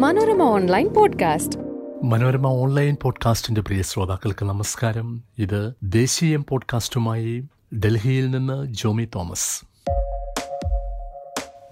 Manorama 0.00 0.42
online 0.42 0.88
podcast. 0.88 1.58
Manorama 2.04 2.46
online 2.46 2.96
പോഡ്കാസ്റ്റിന്റെ 3.02 3.60
പ്രിയ 3.60 3.82
ശ്രോതാക്കൾക്ക് 3.82 4.44
നമസ്കാരം. 4.44 5.22
ഇത് 5.38 5.74
ദേശീയം 5.82 6.44
പോഡ്കാസ്റ്റുമായി 6.48 7.44
ഡൽഹിയിൽ 7.74 8.30
നിന്ന് 8.30 8.66
ജോമി 8.66 9.08
തോമസ്. 9.14 9.66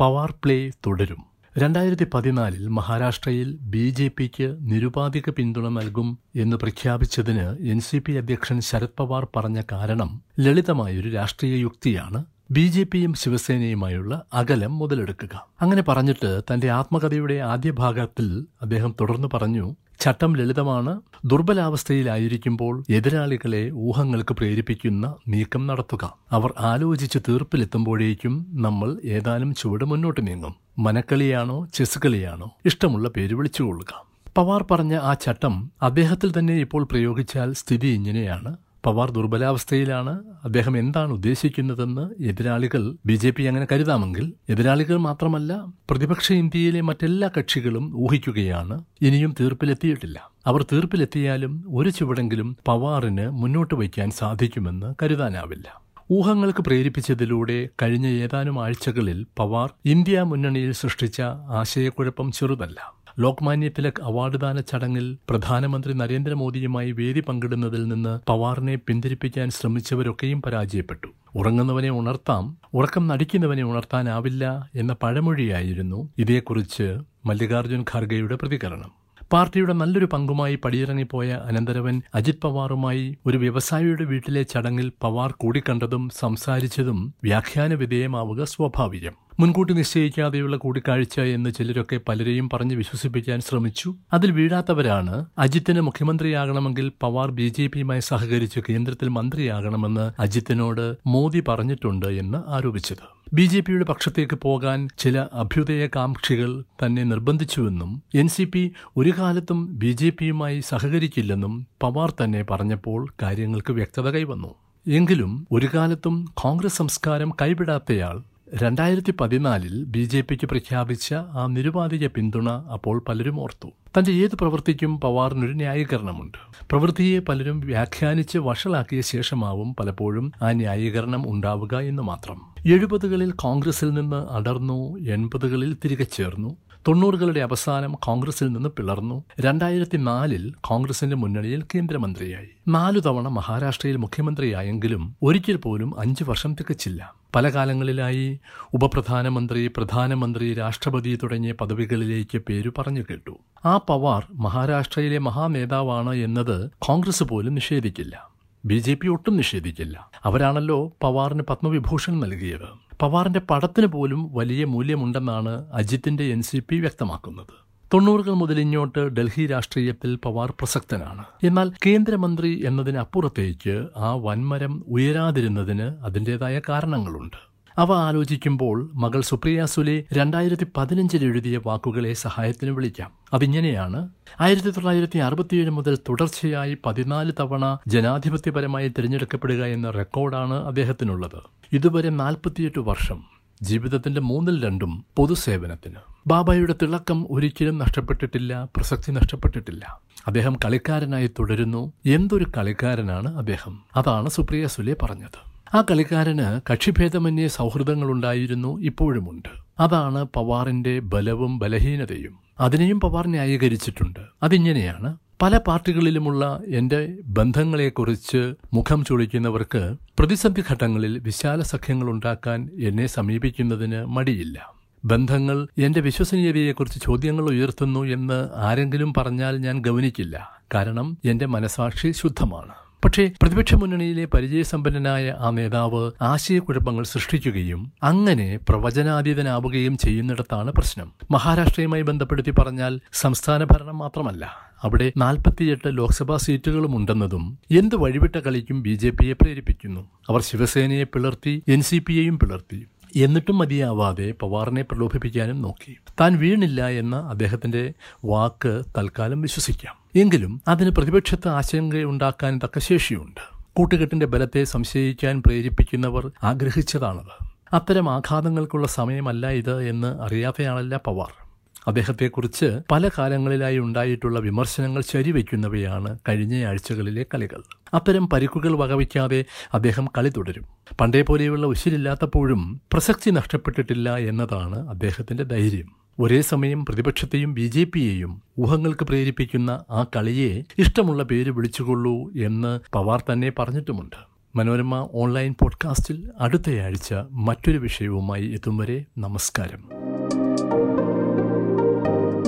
പവർ 0.00 0.34
പ്ലേ 0.44 0.68
തുടരും. 0.68 1.24
രണ്ടായിരത്തി 1.58 2.06
പതിനാലിൽ 2.14 2.68
മഹാരാഷ്ട്രയിൽ 2.68 3.58
ബി 3.60 3.90
ജെ 3.90 4.10
പിക്ക് 4.16 4.56
നിരുപാധിക 4.60 5.30
പിന്തുണ 5.30 5.68
നൽകും 5.68 6.18
എന്ന് 6.36 6.56
പ്രഖ്യാപിച്ചതിന് 6.56 7.56
എൻ 7.68 7.80
സി 7.80 7.98
പി 7.98 8.12
അധ്യക്ഷൻ 8.12 8.60
ശരത് 8.60 8.88
പവാർ 8.98 9.26
പറഞ്ഞ 9.36 9.62
കാരണം 9.72 10.22
ലളിതമായൊരു 10.40 11.08
രാഷ്ട്രീയ 11.08 11.56
യുക്തിയാണ് 11.56 12.24
ബി 12.50 12.68
ജെ 12.68 12.86
പിയും 12.92 13.14
ശിവസേനയുമായുള്ള 13.14 14.24
അകലം 14.34 14.78
മുതലെടുക്കുക. 14.78 15.46
അങ്ങനെ 15.60 15.82
പറഞ്ഞിട്ട് 15.82 16.42
തന്റെ 16.52 16.70
ആത്മകഥയുടെ 16.70 17.34
ആദ്യ 17.34 17.70
ഭാഗത്തിൽ 17.70 18.46
അദ്ദേഹം 18.62 18.94
തുടർന്ന് 19.00 19.28
പറഞ്ഞു 19.34 19.76
ചട്ടം 20.00 20.36
ലളിതമാണ്. 20.36 21.00
ദുർബലാവസ്ഥയിലായിരിക്കുമ്പോൾ 21.24 22.84
എതിരാളികളെ 22.90 23.70
ഊഹങ്ങൾക്ക് 23.70 24.34
പ്രേരിപ്പിക്കുന്ന 24.34 25.14
നീക്കം 25.28 25.66
നടത്തുക. 25.66 26.18
അവർ 26.32 26.54
ആലോചിച്ച് 26.58 27.18
തീർപ്പിലെത്തുമ്പോഴേക്കും 27.28 28.46
നമ്മൾ 28.50 29.00
ഏതാനും 29.04 29.54
ചുവട് 29.54 29.84
മുന്നോട്ട് 29.84 30.26
നീങ്ങും. 30.26 30.54
മനക്കളിയാണോ 30.78 31.66
ചെസ് 31.74 31.98
കളിയാണോ 31.98 32.50
ഇഷ്ടമുള്ള 32.64 33.08
പേര് 33.08 33.34
വിളിച്ചുകൊള്ളുക. 33.34 34.04
പവാർ 34.36 34.64
പറഞ്ഞ 34.70 34.94
ആ 34.94 35.14
ചട്ടം 35.14 35.70
അദ്ദേഹത്തിൽ 35.82 36.38
തന്നെ 36.38 36.54
ഇപ്പോൾ 36.54 36.84
പ്രയോഗിച്ചാൽ 36.84 37.52
സ്ഥിതി 37.52 37.86
ഇങ്ങനെയാണ്. 37.86 38.56
പവാർ 38.84 39.10
ദുർബലാവസ്ഥയിലാണ് 39.10 40.18
അദ്ദേഹം 40.44 40.78
എന്താണ് 40.78 41.12
ഉദ്ദേശിക്കുന്നതെന്ന് 41.12 42.22
എതിരാളികൾ 42.22 42.96
ബി 43.06 43.12
ജെ 43.12 43.30
പി 43.30 43.42
അങ്ങനെ 43.42 43.66
കരുതാമെങ്കിൽ 43.72 44.32
എതിരാളികൾ 44.48 44.96
മാത്രമല്ല 44.96 45.66
പ്രതിപക്ഷ 45.90 46.32
ഇന്ത്യയിലെ 46.32 46.80
മറ്റെല്ലാ 46.80 47.30
കക്ഷികളും 47.38 47.92
ഊഹിക്കുകയാണ്. 47.94 48.84
ഇനിയും 49.02 49.34
തീർപ്പിലെത്തിയിട്ടില്ല. 49.40 50.30
അവർ 50.46 50.62
തീർപ്പിലെത്തിയാലും 50.62 51.64
ഒരു 51.68 51.88
ചുവടെങ്കിലും 51.88 52.56
പവാറിന് 52.66 53.30
മുന്നോട്ട് 53.30 53.74
വയ്ക്കാൻ 53.74 54.10
സാധിക്കുമെന്ന് 54.10 54.94
കരുതാനാവില്ല. 55.02 55.88
ഊഹങ്ങൾക്ക് 56.10 56.62
പ്രേരിപ്പിച്ചതിലൂടെ 56.62 57.68
കഴിഞ്ഞ 57.82 58.06
ഏതാനും 58.06 58.64
ആഴ്ചകളിൽ 58.64 59.26
പവാർ 59.36 59.72
ഇന്ത്യ 59.84 60.20
മുന്നണിയിൽ 60.22 60.72
സൃഷ്ടിച്ച 60.72 61.20
ആശയക്കുഴപ്പം 61.48 62.32
ചെറുതല്ല. 62.32 62.94
ലോക്മാന്യ 63.18 63.68
തിലക് 63.68 64.02
അവാർഡ് 64.02 64.62
ചടങ്ങിൽ 64.66 65.18
പ്രധാനമന്ത്രി 65.30 65.92
നരേന്ദ്രമോദിയുമായി 65.92 66.92
വേദി 66.92 67.20
പങ്കിടുന്നതിൽ 67.20 67.88
നിന്ന് 67.88 68.20
പവാറിനെ 68.28 68.74
പിന്തിരിപ്പിക്കാൻ 68.76 69.50
ശ്രമിച്ചവരൊക്കെയും 69.50 70.42
പരാജയപ്പെട്ടു. 70.42 71.08
ഉറങ്ങുന്നവനെ 71.34 71.90
ഉണർത്താം 71.90 72.44
ഉറക്കം 72.74 73.08
നടിക്കുന്നവനെ 73.08 73.64
ഉണർത്താനാവില്ല 73.64 74.70
എന്ന 74.74 74.96
പഴമൊഴിയായിരുന്നു 75.02 76.08
ഇതേക്കുറിച്ച് 76.18 76.88
മല്ലികാർജുൻ 77.26 77.84
ഖാർഗെയുടെ 77.90 78.36
പ്രതികരണം. 78.36 78.92
പാർട്ടിയുടെ 79.32 79.72
നല്ലൊരു 79.72 80.08
പങ്കുമായി 80.12 80.58
പടിയിറങ്ങിപ്പോയ 80.64 81.30
അനന്തരവൻ 81.44 82.02
അജിത് 82.14 82.42
പവാറുമായി 82.42 83.16
ഒരു 83.26 83.38
വ്യവസായിയുടെ 83.38 84.04
വീട്ടിലെ 84.04 84.42
ചടങ്ങിൽ 84.42 84.92
പവാർ 85.00 85.34
കൂടിക്കണ്ടതും 85.38 86.10
സംസാരിച്ചതും 86.18 87.14
വ്യാഖ്യാന 87.24 87.74
വിധേയമാവുക 87.74 88.44
സ്വാഭാവികം. 88.44 89.27
മുൻകൂട്ടി 89.40 89.72
നിശ്ചയിക്കാതെയുള്ള 89.74 90.56
കൂടിക്കാഴ്ച 90.56 91.20
എന്ന് 91.20 91.50
ചിലരൊക്കെ 91.50 92.00
പലരെയും 92.08 92.50
പറഞ്ഞ് 92.52 92.76
വിശ്വസിപ്പിക്കാൻ 92.76 93.40
ശ്രമിച്ചു. 93.40 93.94
അതിൽ 94.12 94.30
വീഴാത്തവരാണ് 94.30 95.26
അജിത്തിന് 95.38 95.80
മുഖ്യമന്ത്രിയാകണമെങ്കിൽ 95.80 96.92
പവാർ 97.02 97.30
ബി 97.30 97.48
ജെ 97.48 97.66
പിയുമായി 97.66 98.00
സഹകരിച്ച് 98.00 98.60
കേന്ദ്രത്തിൽ 98.68 99.08
മന്ത്രിയാകണമെന്ന് 99.08 100.22
അജിത്തിനോട് 100.22 100.96
മോദി 101.06 101.42
പറഞ്ഞിട്ടുണ്ട് 101.48 102.06
എന്ന് 102.06 102.38
ആരോപിച്ചത്. 102.48 103.04
ബി 103.34 103.42
ജെ 103.42 103.60
പിയുടെ 103.60 103.84
പക്ഷത്തേക്ക് 103.84 104.36
പോകാൻ 104.36 104.88
ചില 104.98 105.26
അഭ്യുദയകാംക്ഷികൾ 105.32 106.50
തന്നെ 106.82 107.04
നിർബന്ധിച്ചുവെന്നും 107.04 107.90
എൻ 108.14 108.28
സി 108.28 108.44
പി 108.44 108.62
ഒരു 108.96 109.12
കാലത്തും 109.18 109.78
ബി 109.78 109.92
ജെ 109.92 110.10
പിയുമായി 110.10 110.60
സഹകരിക്കില്ലെന്നും 110.60 111.54
പവാർ 111.82 112.12
തന്നെ 112.24 112.44
പറഞ്ഞപ്പോൾ 112.50 113.08
കാര്യങ്ങൾക്ക് 113.22 113.72
വ്യക്തത 113.72 114.08
കൈവന്നു. 114.10 114.50
എങ്കിലും 114.86 115.46
ഒരു 115.52 115.68
കാലത്തും 115.74 116.28
കോൺഗ്രസ് 116.34 116.76
സംസ്കാരം 116.76 117.30
കൈവിടാത്തയാൾ 117.42 118.16
രണ്ടായിരത്തി 118.54 119.14
പതിനാലിൽ 119.20 119.84
ബി 119.84 120.04
ജെ 120.04 120.20
പിക്ക് 120.20 120.46
പ്രഖ്യാപിച്ച 120.46 121.14
ആ 121.14 121.46
നിരുപാധിക 121.46 122.06
പിന്തുണ 122.06 122.50
അപ്പോൾ 122.50 123.02
പലരും 123.08 123.40
ഓർത്തു. 123.40 123.68
തന്റെ 123.98 124.12
ഏത് 124.12 124.36
പ്രവൃത്തിക്കും 124.36 125.00
പവാറിനൊരു 125.00 125.52
ന്യായീകരണമുണ്ട്. 125.52 126.38
പ്രവൃത്തിയെ 126.70 127.20
പലരും 127.20 127.60
വ്യാഖ്യാനിച്ച് 127.60 128.38
വഷളാക്കിയ 128.38 129.00
ശേഷമാവും 129.00 129.74
പലപ്പോഴും 129.74 130.32
ആ 130.42 130.52
ന്യായീകരണം 130.52 131.30
ഉണ്ടാവുക 131.30 131.78
എന്ന് 131.78 132.02
മാത്രം. 132.02 132.40
എഴുപതുകളിൽ 132.66 133.30
കോൺഗ്രസിൽ 133.30 133.90
നിന്ന് 133.90 134.32
അടർന്നു 134.32 134.98
എൺപതുകളിൽ 134.98 135.76
തിരികെ 135.84 136.04
ചേർന്നു 136.04 136.56
തൊണ്ണൂറുകളുടെ 136.88 137.40
അവസാനം 137.40 137.92
കോൺഗ്രസിൽ 137.92 138.52
നിന്ന് 138.52 138.68
പിളർന്നു 138.68 139.24
രണ്ടായിരത്തി 139.40 139.96
നാലിൽ 139.96 140.52
കോൺഗ്രസിന്റെ 140.60 141.16
മുന്നണിയിൽ 141.16 141.62
കേന്ദ്രമന്ത്രിയായി. 141.74 142.48
നാലു 142.68 143.00
തവണ 143.00 143.28
മഹാരാഷ്ട്രയിൽ 143.28 143.96
മുഖ്യമന്ത്രിയായെങ്കിലും 143.96 145.16
ഒരിക്കൽ 145.22 145.56
പോലും 145.56 146.00
അഞ്ചു 146.00 146.24
വർഷം 146.24 146.54
തികച്ചില്ല. 146.54 147.14
പല 147.34 147.48
കാലങ്ങളിലായി 147.48 148.40
ഉപപ്രധാനമന്ത്രി 148.74 149.70
പ്രധാനമന്ത്രി 149.76 150.54
രാഷ്ട്രപതി 150.54 151.18
തുടങ്ങിയ 151.22 151.52
പദവികളിലേക്ക് 151.52 152.38
പേരു 152.38 152.72
പറഞ്ഞു 152.78 153.04
കേട്ടു. 153.10 153.38
ആ 153.64 153.76
പവാർ 153.76 154.26
മഹാരാഷ്ട്രയിലെ 154.34 155.18
മഹാനേതാവാണ് 155.18 156.14
എന്നത് 156.14 156.70
കോൺഗ്രസ് 156.78 157.24
പോലും 157.24 157.54
നിഷേധിക്കില്ല. 157.54 158.28
ബി 158.64 158.74
ജെ 158.74 158.94
പി 158.94 159.08
ഒട്ടും 159.08 159.36
നിഷേധിക്കില്ല. 159.36 160.10
അവരാണല്ലോ 160.24 160.92
പവാറിന് 161.02 161.42
പത്മവിഭൂഷൺ 161.50 162.20
നൽകിയത്. 162.20 162.96
പവാറിന്റെ 163.00 163.40
പടത്തിന് 163.50 163.86
പോലും 163.86 164.30
വലിയ 164.32 164.64
മൂല്യമുണ്ടെന്നാണ് 164.64 165.66
അജിത്തിന്റെ 165.72 166.24
എൻ 166.24 166.42
സി 166.42 166.62
പി 166.68 166.76
വ്യക്തമാക്കുന്നത്. 166.76 167.67
തൊണ്ണൂറുകൾ 167.94 168.32
മുതൽ 168.32 168.60
ഇങ്ങോട്ട് 168.60 169.02
ഡൽഹി 169.08 169.46
രാഷ്ട്രീയത്തിൽ 169.46 170.16
പവാർ 170.24 170.50
പ്രസക്തനാണ്. 170.50 171.22
എന്നാൽ 171.44 171.72
കേന്ദ്രമന്ത്രി 171.86 172.62
എന്നതിനപ്പുറത്തേക്ക് 172.64 173.86
ആ 173.96 174.14
വൻമരം 174.14 174.84
ഉയരാതിരുന്നതിന് 174.88 176.04
അതിന്റെതായ 176.04 176.60
കാരണങ്ങളുണ്ട്. 176.68 177.38
അവ 177.78 177.92
ആലോചിക്കുമ്പോൾ 177.92 178.90
മകൾ 178.94 179.20
സുപ്രിയ 179.20 179.64
സുലെ 179.64 180.04
രണ്ടായിരത്തി 180.12 180.66
പതിനഞ്ചിൽ 180.76 181.24
എഴുതിയ 181.24 181.60
വാക്കുകളെ 181.66 182.12
സഹായത്തിന് 182.12 182.70
വിളിക്കാം. 182.70 183.10
അതിങ്ങനെയാണ് 183.32 184.08
ആയിരത്തി 184.40 184.70
തൊള്ളായിരത്തി 184.70 185.18
അറുപത്തിയേഴ് 185.18 185.70
മുതൽ 185.70 185.98
തുടർച്ചയായി 186.08 186.76
പതിനാല് 186.86 187.32
തവണ 187.40 187.78
ജനാധിപത്യപരമായി 187.88 188.88
തിരഞ്ഞെടുക്കപ്പെടുക 188.88 189.64
എന്ന 189.64 189.90
റെക്കോർഡാണ് 189.90 190.54
അദ്ദേഹത്തിനുള്ളത്. 190.54 191.40
ഇതുവരെ 191.72 192.10
നാൽപ്പത്തിയെട്ട് 192.10 192.78
വർഷം 192.78 193.37
ജീവിതത്തിന്റെ 193.62 194.20
മൂന്നിൽ 194.20 194.66
രണ്ടും 194.66 195.04
പൊതുസേവനത്തിന്. 195.16 195.96
ബാബായുടെ 196.26 196.74
തിളക്കം 196.82 197.26
ഒരിക്കലും 197.30 197.78
നഷ്ടപ്പെട്ടിട്ടില്ല 197.78 198.68
പ്രസക്തി 198.76 199.12
നഷ്ടപ്പെട്ടിട്ടില്ല. 199.12 200.00
അദ്ദേഹം 200.26 200.56
കളിക്കാരനായി 200.64 201.26
തുടരുന്നു. 201.26 201.92
എന്തൊരു 202.06 202.46
കളിക്കാരനാണ് 202.58 203.36
അദ്ദേഹം? 203.38 203.82
അതാണ് 203.96 204.28
സുപ്രിയ 204.28 204.66
സുലെ 204.66 204.96
പറഞ്ഞത്. 205.02 205.50
ആ 205.76 205.84
കളിക്കാരന് 205.90 206.60
കക്ഷിഭേദമന്യേ 206.72 207.48
സൗഹൃദങ്ങളുണ്ടായിരുന്നു 207.48 208.80
ഇപ്പോഴുമുണ്ട്. 208.80 209.48
അതാണ് 209.80 210.24
പവാറിന്റെ 210.24 211.00
ബലവും 211.00 211.58
ബലഹീനതയും. 211.58 212.38
അതിനെയും 212.60 213.00
പവാർ 213.00 213.26
ന്യായീകരിച്ചിട്ടുണ്ട്. 213.26 214.20
അതിങ്ങനെയാണ്. 214.42 215.16
പല 215.42 215.58
പാർട്ടികളിലുമുള്ള 215.58 216.60
എന്റെ 216.66 217.16
ബന്ധങ്ങളെക്കുറിച്ച് 217.24 218.54
മുഖം 218.72 219.04
ചൊളിക്കുന്നവർക്ക് 219.04 219.96
പ്രതിസന്ധി 220.18 220.62
ഘട്ടങ്ങളിൽ 220.72 221.18
വിശാല 221.18 221.62
സഖ്യങ്ങൾ 221.62 222.10
ഉണ്ടാക്കാൻ 222.10 222.70
എന്നെ 222.80 223.06
സമീപിക്കുന്നതിന് 223.06 224.04
മടിയില്ല. 224.04 224.72
ബന്ധങ്ങൾ 225.04 225.68
എന്റെ 225.78 226.00
വിശ്വസനീയതയെക്കുറിച്ച് 226.00 226.98
ചോദ്യങ്ങൾ 227.02 227.42
ഉയർത്തുന്നു 227.42 228.04
എന്ന് 228.04 228.48
ആരെങ്കിലും 228.54 229.14
പറഞ്ഞാൽ 229.14 229.56
ഞാൻ 229.56 229.82
ഗവനിക്കില്ല 229.82 230.58
കാരണം 230.74 231.18
എന്റെ 231.24 231.46
മനസാക്ഷി 231.46 232.12
ശുദ്ധമാണ്. 232.12 232.72
പക്ഷേ 233.04 233.30
പ്രതിപക്ഷ 233.42 233.74
മുന്നണിയിലെ 233.74 234.24
പരിചയസമ്പന്നനായ 234.24 235.34
ആ 235.38 235.50
നേതാവ് 235.50 236.10
ആശയക്കുഴപ്പങ്ങൾ 236.22 237.04
സൃഷ്ടിക്കുകയും 237.04 237.92
അങ്ങനെ 238.02 238.58
പ്രവചനാതീതനാവുകയും 238.68 239.98
ചെയ്യുന്നിടത്താണ് 239.98 240.70
പ്രശ്നം. 240.70 241.12
മഹാരാഷ്ട്രയുമായി 241.30 242.02
ബന്ധപ്പെടുത്തി 242.02 242.50
പറഞ്ഞാൽ 242.50 243.00
സംസ്ഥാന 243.12 243.64
ഭരണം 243.64 243.98
മാത്രമല്ല. 243.98 244.67
അവിടെ 244.82 245.12
നാൽപ്പത്തിയെട്ട് 245.16 245.98
ലോക്സഭാ 245.98 246.36
സീറ്റുകളും 246.36 246.96
ഉണ്ടെന്നതും 246.96 247.58
എന്ത് 247.70 247.96
വഴിവിട്ട 247.96 248.36
കളിക്കും 248.36 248.82
ബി 248.82 248.94
ജെ 248.94 249.10
പിയെ 249.10 249.32
പ്രേരിപ്പിക്കുന്നു. 249.32 250.00
അവർ 250.28 250.40
ശിവസേനയെ 250.40 251.04
പിളർത്തി 251.04 251.62
എൻ 251.68 251.82
സി 251.82 252.02
പിയെയും 252.06 252.38
പിളർത്തി. 252.38 252.86
എന്നിട്ടും 253.16 253.58
മതിയാവാതെ 253.58 254.34
പവാറിനെ 254.40 254.82
പ്രലോഭിപ്പിക്കാനും 254.82 255.62
നോക്കി. 255.62 255.96
താൻ 256.20 256.36
വീണില്ല 256.36 256.88
എന്ന 256.88 257.16
അദ്ദേഹത്തിന്റെ 257.16 257.92
വാക്ക് 258.24 258.82
തൽക്കാലം 258.98 259.40
വിശ്വസിക്കാം. 259.40 259.94
എങ്കിലും 260.20 260.62
അതിന് 260.68 260.90
പ്രതിപക്ഷത്ത് 260.90 261.48
ആശങ്കയുണ്ടാക്കാൻ 261.48 262.60
തക്ക 262.64 262.78
ശേഷിയുണ്ട്. 262.78 263.58
കൂട്ടുകെട്ടിന്റെ 263.72 264.26
ബലത്തെ 264.26 264.64
സംശയിക്കാൻ 264.64 265.42
പ്രേരിപ്പിക്കുന്നവർ 265.46 266.30
ആഗ്രഹിച്ചതാണത്. 266.42 267.48
അത്തരം 267.72 268.10
ആഘാതങ്ങൾക്കുള്ള 268.10 268.86
സമയമല്ല 268.86 269.46
ഇത് 269.46 269.82
എന്ന് 269.82 270.22
അറിയാത്തയാളല്ല 270.22 271.00
പവാർ. 271.04 271.47
അദ്ദേഹത്തെക്കുറിച്ച് 271.88 272.80
പല 272.90 273.08
കാലങ്ങളിലായി 273.18 273.78
ഉണ്ടായിട്ടുള്ള 273.78 274.40
വിമർശനങ്ങൾ 274.40 275.02
ശരിവയ്ക്കുന്നവയാണ് 275.02 276.18
കഴിഞ്ഞ 276.28 276.66
ആഴ്ചകളിലെ 276.66 277.26
കളികൾ. 277.34 277.62
അത്തരം 277.94 278.28
പരിക്കുകൾ 278.28 278.72
വകവയ്ക്കാതെ 278.72 279.44
അദ്ദേഹം 279.74 280.08
കളി 280.18 280.28
തുടരും. 280.28 280.64
പണ്ടേ 281.00 281.22
പോലെയുള്ള 281.22 281.66
ഉശിരില്ലാത്തപ്പോഴും 281.66 282.80
പ്രസക്തി 282.92 283.30
നഷ്ടപ്പെട്ടിട്ടില്ല 283.30 284.16
എന്നതാണ് 284.16 284.88
അദ്ദേഹത്തിന്റെ 284.88 285.44
ധൈര്യം. 285.44 285.98
ഒരേ 286.20 286.40
സമയം 286.40 286.86
പ്രതിപക്ഷത്തെയും 286.86 287.54
ബി 287.54 287.66
ജെ 287.66 287.84
പിയെയും 287.84 288.42
ഊഹങ്ങൾക്ക് 288.58 289.04
പ്രേരിപ്പിക്കുന്ന 289.04 289.84
ആ 289.90 290.06
കളിയെ 290.16 290.62
ഇഷ്ടമുള്ള 290.78 291.22
പേര് 291.22 291.50
വിളിച്ചുകൊള്ളൂ 291.50 292.32
എന്ന് 292.44 292.80
പവാർ 292.94 293.22
തന്നെ 293.32 293.52
പറഞ്ഞിട്ടുമുണ്ട്. 293.58 294.16
മനോരമ 294.56 295.08
ഓൺലൈൻ 295.14 295.52
പോഡ്കാസ്റ്റിൽ 295.52 296.30
അടുത്തയാഴ്ച 296.40 297.14
മറ്റൊരു 297.30 297.78
വിഷയവുമായി 297.78 298.46
എത്തും 298.46 298.76
വരെ 298.76 299.04
നമസ്കാരം. 299.18 299.97